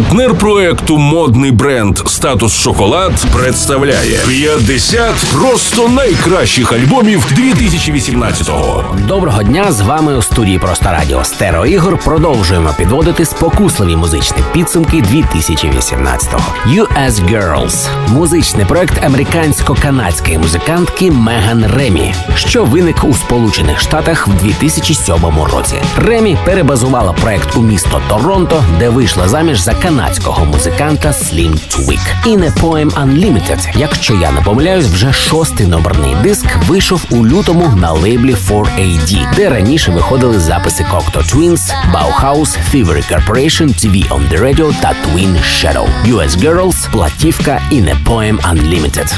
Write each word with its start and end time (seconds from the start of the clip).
Партнер 0.00 0.34
проекту 0.34 0.98
модний 0.98 1.50
бренд 1.50 1.98
Статус 2.06 2.54
Шоколад 2.54 3.12
представляє 3.34 4.18
50 4.28 5.14
просто 5.32 5.88
найкращих 5.88 6.72
альбомів 6.72 7.26
2018-го. 7.36 8.84
Доброго 9.08 9.42
дня 9.42 9.72
з 9.72 9.80
вами 9.80 10.16
у 10.16 10.22
студії 10.22 10.58
Просто 10.58 10.84
Радіо 10.84 11.24
Стерео 11.24 11.66
Ігор. 11.66 11.98
Продовжуємо 11.98 12.74
підводити 12.78 13.24
спокусливі 13.24 13.96
музичні 13.96 14.38
підсумки 14.52 14.96
2018-го. 14.96 16.54
US 16.66 17.12
Girls– 17.30 17.88
музичний 18.08 18.66
проект 18.66 19.04
американсько-канадської 19.04 20.38
музикантки 20.38 21.10
Меган 21.10 21.66
Ремі, 21.76 22.14
що 22.34 22.64
виник 22.64 23.04
у 23.04 23.14
Сполучених 23.14 23.80
Штатах 23.80 24.28
в 24.28 24.42
2007 24.42 25.14
році. 25.52 25.76
Ремі 25.96 26.38
перебазувала 26.44 27.12
проект 27.12 27.56
у 27.56 27.62
місто 27.62 28.00
Торонто, 28.08 28.64
де 28.78 28.88
вийшла 28.88 29.28
заміж 29.28 29.60
за 29.60 29.74
канадського 29.90 30.44
музиканта 30.44 31.08
Slim 31.08 31.52
Twig. 31.52 32.00
In 32.26 32.44
a 32.44 32.60
Poem 32.60 32.90
Unlimited, 32.90 33.78
якщо 33.78 34.14
я 34.14 34.32
не 34.32 34.40
помиляюсь, 34.40 34.86
вже 34.86 35.12
шостий 35.12 35.66
номерний 35.66 36.14
диск 36.22 36.46
вийшов 36.68 37.04
у 37.10 37.26
лютому 37.26 37.72
на 37.76 37.92
лейблі 37.92 38.34
4AD, 38.34 39.34
де 39.36 39.50
раніше 39.50 39.90
виходили 39.90 40.38
записи 40.38 40.86
Cocteau 40.92 41.34
Twins, 41.34 41.74
Bauhaus, 41.92 42.56
Fever 42.72 43.12
Corporation, 43.12 43.68
TV 43.68 44.08
on 44.08 44.28
the 44.28 44.40
Radio 44.40 44.74
та 44.80 44.88
Twin 44.88 45.36
Shadow. 45.36 45.88
US 46.06 46.38
Girls, 46.38 46.90
платівка 46.90 47.62
In 47.72 47.88
a 47.88 48.08
Poem 48.08 48.52
Unlimited. 48.52 49.14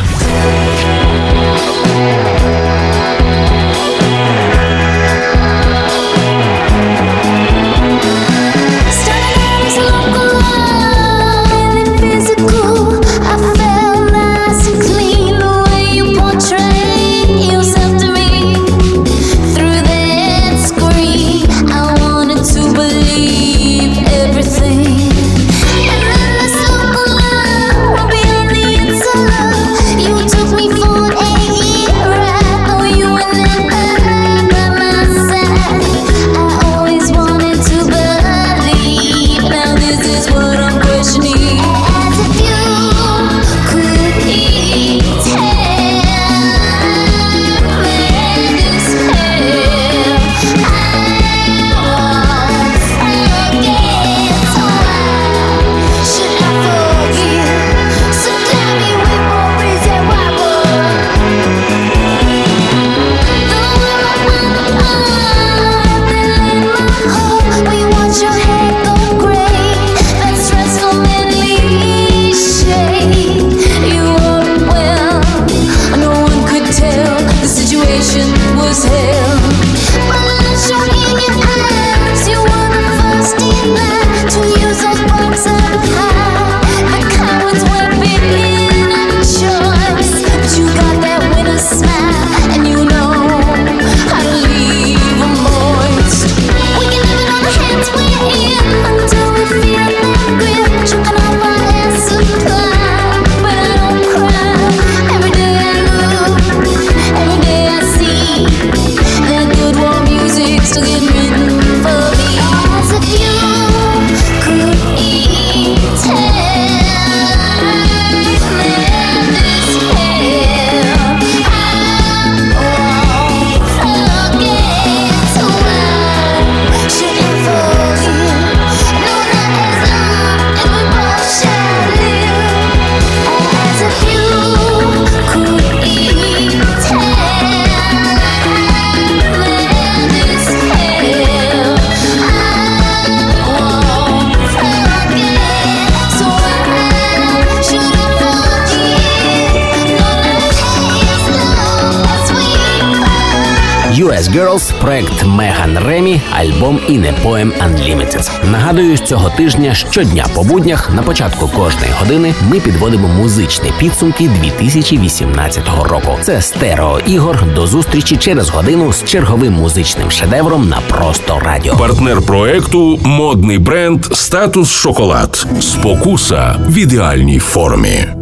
US 154.03 154.33
Girls, 154.33 154.73
проект 154.81 155.25
Меган 155.25 155.79
Ремі, 155.87 156.21
альбом 156.39 156.81
In 156.89 157.05
a 157.07 157.25
Poem 157.25 157.53
Unlimited. 157.67 158.31
Нагадую, 158.51 158.97
з 158.97 159.01
цього 159.01 159.31
тижня 159.31 159.75
щодня 159.75 160.27
по 160.35 160.43
буднях 160.43 160.95
на 160.95 161.03
початку 161.03 161.49
кожної 161.49 161.93
години 162.01 162.35
ми 162.51 162.61
підводимо 162.61 163.09
музичні 163.09 163.73
підсумки 163.79 164.31
2018 164.43 165.63
року. 165.85 166.19
Це 166.23 166.43
стерео 166.43 167.01
ігор. 167.07 167.45
До 167.55 167.67
зустрічі 167.67 168.17
через 168.17 168.51
годину 168.51 168.93
з 168.93 169.05
черговим 169.05 169.53
музичним 169.53 170.11
шедевром 170.11 170.69
на 170.69 170.79
просто 170.89 171.39
радіо. 171.39 171.77
Партнер 171.77 172.23
проекту 172.23 173.01
модний 173.05 173.59
бренд 173.59 174.05
Статус 174.05 174.71
Шоколад. 174.71 175.47
Спокуса 175.61 176.57
в 176.69 176.79
ідеальній 176.79 177.39
формі. 177.39 178.22